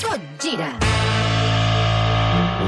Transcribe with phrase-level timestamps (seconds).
[0.00, 0.68] Tot gira.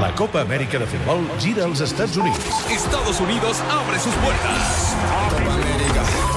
[0.01, 2.45] La Copa Amèrica de Futbol gira als Estats Units.
[2.69, 4.95] Estados Unidos abre sus puertas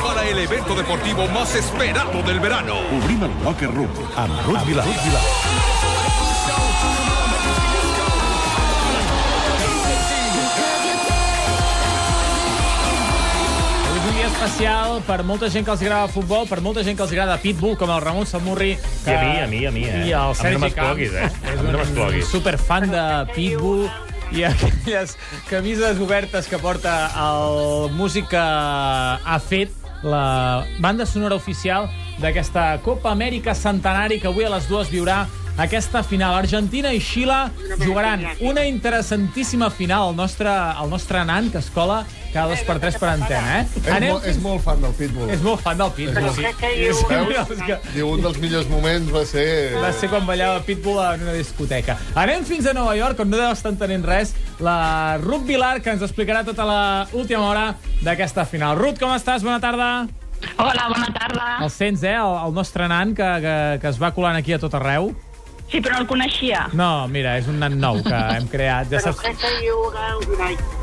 [0.04, 2.75] para el evento deportivo más esperado del verano.
[3.03, 4.87] Obrim el Locker Room amb Ruth Vilar.
[4.87, 5.73] Ruth Vilar.
[14.35, 17.77] Especial per molta gent que els agrada futbol, per molta gent que els agrada Pitbull,
[17.79, 18.73] com el Ramon Samurri.
[19.07, 20.00] I a mi, a mi, a mi, eh?
[20.09, 21.14] I el A mi Sergi no Camps.
[21.14, 21.29] eh?
[21.53, 22.27] És no un m'excloguis.
[22.32, 23.86] superfan de Pitbull
[24.35, 25.14] i aquelles
[25.50, 28.43] camises obertes que porta el Música
[29.22, 29.71] ha fet
[30.03, 31.86] la banda sonora oficial
[32.20, 35.25] d'aquesta Copa Amèrica Centenari que avui a les dues viurà
[35.56, 36.34] aquesta final.
[36.34, 37.50] Argentina i Xile
[37.84, 40.11] jugaran una interessantíssima final.
[40.11, 43.67] El nostre, el nostre nan, que es cola cada dos per tres per antena, eh?
[43.78, 45.28] És, molt, és molt fan del Pitbull.
[45.30, 46.30] és molt fan del Pitbull.
[46.34, 46.42] Sí.
[46.42, 47.53] Veus?
[47.55, 49.44] És que Diu, un dels millors moments va ser...
[49.78, 51.94] va ser quan ballava Pitbull en una discoteca.
[52.19, 55.94] Anem fins a Nova York, on no deu estar entenent res, la Ruth Vilar, que
[55.94, 56.80] ens explicarà tota la
[57.14, 57.69] última hora
[58.02, 58.75] d'aquesta final.
[58.82, 59.47] Ruth, com estàs?
[59.47, 59.92] Bona tarda.
[60.58, 61.47] Hola, bona tarda.
[61.62, 62.16] El sents, eh?
[62.19, 65.12] El, el nostre nan que, que, que es va colant aquí a tot arreu.
[65.70, 66.66] Sí, però no el coneixia.
[66.76, 68.90] No, mira, és un nan nou que hem creat.
[68.92, 69.22] Ja saps,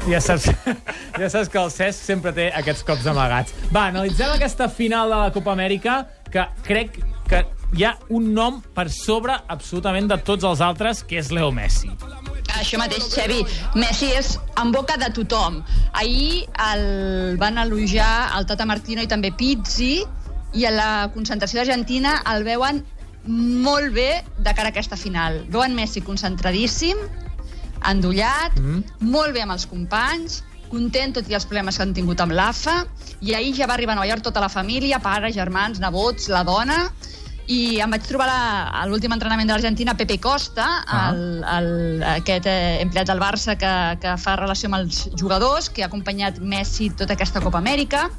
[0.10, 0.50] ja saps,
[1.22, 3.56] ja saps que el Cesc sempre té aquests cops amagats.
[3.72, 6.98] Va, analitzem aquesta final de la Copa Amèrica, que crec
[7.30, 7.44] que
[7.78, 11.92] hi ha un nom per sobre absolutament de tots els altres, que és Leo Messi.
[12.58, 13.46] Això mateix, Xevi.
[13.80, 15.62] Messi és en boca de tothom.
[15.94, 20.02] Ahir el van elogiar el Tata Martino i també Pizzi,
[20.52, 22.82] i a la concentració d'Argentina el veuen
[23.26, 25.44] molt bé de cara a aquesta final.
[25.54, 26.98] Veuen Messi concentradíssim,
[27.88, 28.84] endollat, mm.
[29.12, 30.42] molt bé amb els companys,
[30.72, 32.82] content tot i els problemes que han tingut amb l'AFA,
[33.22, 36.44] i ahir ja va arribar a Nova York tota la família, pares, germans, nebots, la
[36.48, 36.86] dona,
[37.52, 41.10] i em vaig trobar la- a l'últim entrenament de l'Argentina Pepe Costa, Ah.
[41.12, 45.84] el, el, aquest eh, empleat del Barça que, que fa relació amb els jugadors, que
[45.84, 48.10] ha acompanyat Messi tota aquesta Copa Amèrica,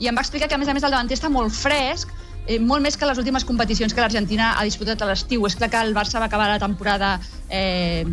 [0.00, 2.08] i em va explicar que, a més a més, el davanter està molt fresc,
[2.46, 5.44] eh, molt més que les últimes competicions que l'Argentina ha disputat a l'estiu.
[5.46, 7.14] És clar que el Barça va acabar la temporada
[7.48, 8.04] eh,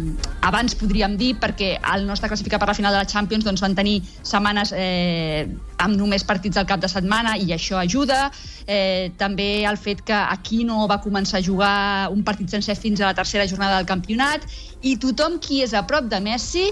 [0.45, 3.63] abans, podríem dir, perquè al no estar classificat per la final de la Champions doncs
[3.65, 5.47] van tenir setmanes eh,
[5.79, 8.29] amb només partits al cap de setmana i això ajuda.
[8.67, 13.01] Eh, també el fet que aquí no va començar a jugar un partit sencer fins
[13.01, 14.45] a la tercera jornada del campionat
[14.81, 16.69] i tothom qui és a prop de Messi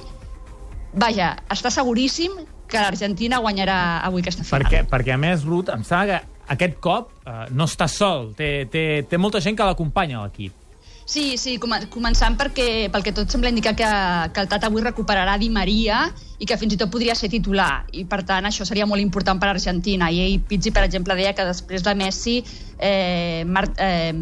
[0.98, 2.34] vaja, està seguríssim
[2.68, 4.66] que l'Argentina guanyarà avui aquesta final.
[4.66, 8.32] Perquè, perquè a més, Ruth, em sembla que aquest cop eh, no està sol.
[8.38, 10.64] Té, té, té molta gent que l'acompanya a l'equip.
[11.08, 13.88] Sí, sí, com començant perquè, pel que tot sembla indicar que,
[14.36, 16.02] que el Tata avui recuperarà Di Maria
[16.36, 17.86] i que fins i tot podria ser titular.
[17.96, 20.10] I, per tant, això seria molt important per a Argentina.
[20.12, 22.42] I ell, Pizzi, per exemple, deia que després de Messi,
[22.80, 24.14] eh, Mar eh,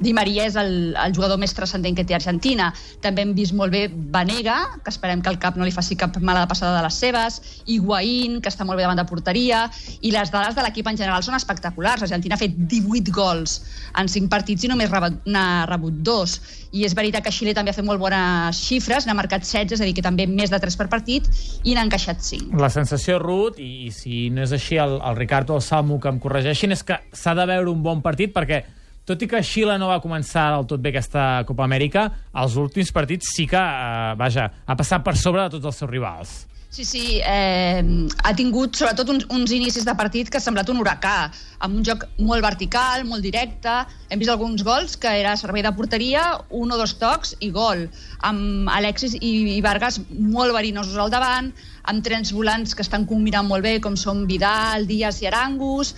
[0.00, 2.70] Di Maria és el, el jugador més transcendent que té Argentina.
[3.04, 6.16] També hem vist molt bé Vanega, que esperem que el cap no li faci cap
[6.20, 9.66] mala passada de les seves, Higuaín, que està molt bé davant de porteria,
[10.00, 12.04] i les dades de l'equip en general són espectaculars.
[12.06, 13.60] Argentina ha fet 18 gols
[13.96, 14.92] en 5 partits i només
[15.26, 16.38] n'ha rebut dos.
[16.76, 19.80] I és veritat que Xile també ha fet molt bones xifres, n'ha marcat 16, és
[19.80, 21.28] a dir, que també més de 3 per partit,
[21.64, 22.58] i n'ha encaixat 5.
[22.60, 26.00] La sensació, Ruth, i, i si no és així el, el Ricardo o el Salmo
[26.02, 28.62] que em corregeixin, és que s'ha de veure un bon partit perquè
[29.06, 32.08] tot i que Xile no va començar del tot bé aquesta Copa Amèrica,
[32.42, 35.90] els últims partits sí que, eh, vaja, ha passat per sobre de tots els seus
[35.90, 36.36] rivals.
[36.76, 37.82] Sí, sí, eh,
[38.24, 41.30] ha tingut sobretot uns, uns inicis de partit que ha semblat un huracà,
[41.64, 43.78] amb un joc molt vertical, molt directe.
[44.10, 47.86] Hem vist alguns gols que era servei de porteria, un o dos tocs i gol.
[48.28, 51.48] Amb Alexis i, i Vargas molt verinosos al davant,
[51.84, 55.94] amb trens volants que estan combinant molt bé, com són Vidal, Díaz i Arangus,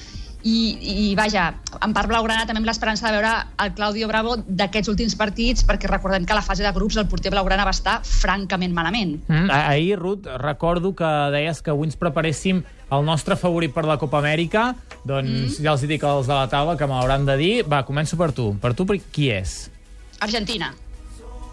[0.46, 1.48] i, i vaja,
[1.82, 3.32] en part blaugrana també amb l'esperança de veure
[3.64, 7.08] el Claudio Bravo d'aquests últims partits, perquè recordem que a la fase de grups el
[7.10, 9.18] porter blaugrana va estar francament malament.
[9.26, 9.50] Mm.
[9.50, 13.98] Ah- Ahir, Ruth, recordo que deies que avui ens preparéssim el nostre favorit per la
[13.98, 14.70] Copa Amèrica.
[15.04, 15.64] Doncs mm.
[15.64, 17.54] ja els dic als de la taula que m'hauran de dir.
[17.68, 18.52] Va, començo per tu.
[18.62, 19.58] Per tu, per qui és?
[20.20, 20.72] Argentina.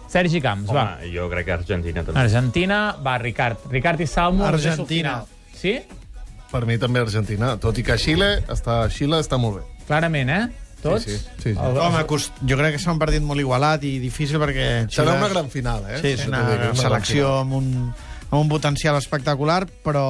[0.08, 1.12] Sergi Camps, Home, va.
[1.12, 2.20] jo crec que Argentina també.
[2.22, 3.66] Argentina, va, Ricard.
[3.70, 4.46] Ricard i Salmo.
[4.46, 5.24] Argentina.
[5.52, 5.80] Sí?
[6.52, 9.64] Per mi també Argentina, tot i que Xile està, Xile està molt bé.
[9.88, 10.44] Clarament, eh?
[10.82, 11.04] Tots?
[11.06, 11.54] Sí, sí, sí, sí.
[11.58, 12.36] El- Home, cost...
[12.46, 14.66] jo crec que serà un partit molt igualat i difícil perquè...
[14.86, 15.98] Serà Xile- una gran final, eh?
[16.02, 17.70] Sí, és una, una gran selecció amb un,
[18.30, 20.04] amb un potencial espectacular, però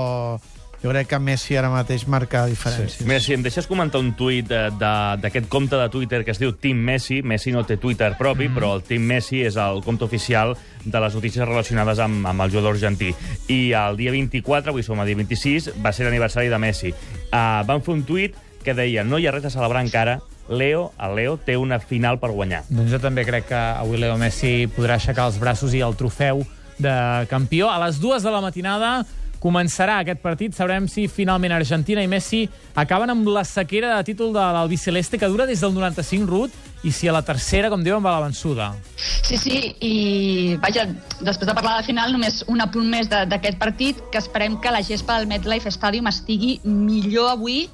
[0.82, 3.06] jo crec que Messi ara mateix marca diferències.
[3.06, 6.38] Mira, si em deixes comentar un tuit eh, de- d'aquest compte de Twitter que es
[6.38, 8.54] diu Team Messi, Messi no té Twitter propi, mm.
[8.54, 12.50] però el Team Messi és el compte oficial de les notícies relacionades amb, amb el
[12.50, 13.14] jugador argentí.
[13.48, 16.92] I el dia 24, avui som a dia 26, va ser l'aniversari de Messi.
[17.32, 18.36] Uh, van fer un tuit
[18.66, 22.20] que deia no hi ha res a celebrar encara Leo, el Leo, té una final
[22.22, 22.62] per guanyar.
[22.68, 26.44] Doncs jo també crec que avui Leo Messi podrà aixecar els braços i el trofeu
[26.78, 27.70] de campió.
[27.70, 29.00] A les dues de la matinada
[29.42, 30.54] començarà aquest partit.
[30.56, 32.44] Sabrem si finalment Argentina i Messi
[32.74, 36.92] acaben amb la sequera de títol de l'Albiceleste que dura des del 95 Ruth i
[36.92, 38.72] si a la tercera, com diuen, va la vençuda.
[38.96, 40.86] Sí, sí, i vaja,
[41.20, 44.84] després de parlar de final, només un apunt més d'aquest partit, que esperem que la
[44.86, 47.66] gespa del MetLife Stadium estigui millor avui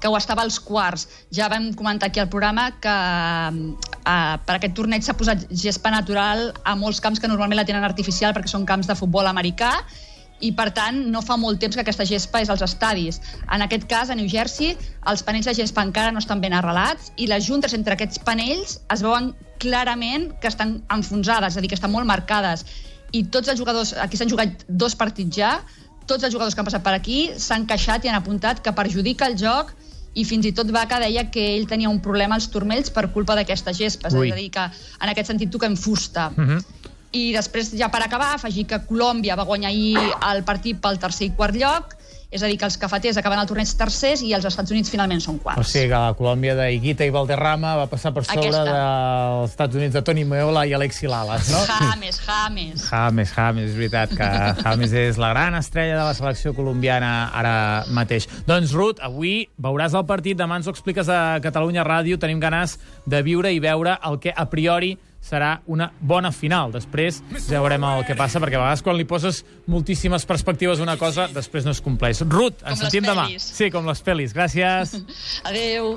[0.00, 1.06] que ho estava als quarts.
[1.32, 6.50] Ja vam comentar aquí al programa que eh, per aquest torneig s'ha posat gespa natural
[6.64, 9.72] a molts camps que normalment la tenen artificial perquè són camps de futbol americà
[10.40, 13.20] i per tant no fa molt temps que aquesta gespa és als estadis.
[13.52, 14.76] En aquest cas, a New Jersey,
[15.08, 18.78] els panells de gespa encara no estan ben arrelats i les juntes entre aquests panells
[18.92, 22.66] es veuen clarament que estan enfonsades, és a dir, que estan molt marcades.
[23.16, 25.56] I tots els jugadors, aquí s'han jugat dos partits ja,
[26.06, 29.26] tots els jugadors que han passat per aquí s'han queixat i han apuntat que perjudica
[29.26, 29.72] el joc
[30.16, 33.36] i fins i tot Vaca deia que ell tenia un problema als turmells per culpa
[33.36, 36.30] d'aquesta gespa, és a dir, que en aquest sentit toquem fusta.
[36.32, 36.60] Uh -huh.
[37.12, 39.96] I després, ja per acabar, afegir que Colòmbia va guanyar ahir
[40.32, 43.46] el partit pel tercer i quart lloc, és a dir, que els cafeters acaben el
[43.46, 45.60] torneig tercers i els Estats Units finalment són quarts.
[45.62, 48.64] O sigui que la Colòmbia d'Iguita i Valderrama va passar per sobre Aquesta.
[48.66, 51.62] dels Estats Units de Toni Meola i Alexi Lalas, no?
[51.70, 52.88] James, James.
[52.90, 54.30] James, James, és veritat que
[54.64, 57.56] James és la gran estrella de la selecció colombiana ara
[57.94, 58.26] mateix.
[58.48, 62.80] Doncs, Ruth, avui veuràs el partit, demà ens ho expliques a Catalunya Ràdio, tenim ganes
[63.06, 64.96] de viure i veure el que a priori
[65.26, 66.72] serà una bona final.
[66.74, 70.86] Després ja veurem el que passa, perquè a vegades quan li poses moltíssimes perspectives a
[70.86, 72.22] una cosa, després no es compleix.
[72.26, 73.26] Ruth, ens Com sentim demà.
[73.42, 74.34] Sí, com les pel·lis.
[74.36, 74.96] Gràcies.
[75.48, 75.94] Adeu.